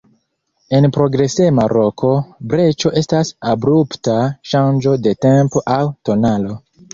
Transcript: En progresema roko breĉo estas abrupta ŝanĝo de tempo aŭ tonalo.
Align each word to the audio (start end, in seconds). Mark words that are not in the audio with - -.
En 0.77 0.85
progresema 0.93 1.65
roko 1.73 2.09
breĉo 2.53 2.93
estas 3.03 3.31
abrupta 3.53 4.17
ŝanĝo 4.55 4.97
de 5.05 5.15
tempo 5.27 5.65
aŭ 5.77 5.81
tonalo. 6.11 6.59